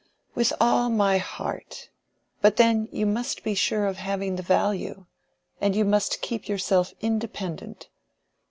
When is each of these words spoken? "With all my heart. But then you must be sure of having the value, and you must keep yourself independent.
"With 0.33 0.51
all 0.59 0.89
my 0.89 1.19
heart. 1.19 1.91
But 2.41 2.55
then 2.57 2.89
you 2.91 3.05
must 3.05 3.43
be 3.43 3.53
sure 3.53 3.85
of 3.85 3.97
having 3.97 4.35
the 4.35 4.41
value, 4.41 5.05
and 5.61 5.75
you 5.75 5.85
must 5.85 6.21
keep 6.23 6.47
yourself 6.49 6.91
independent. 7.01 7.87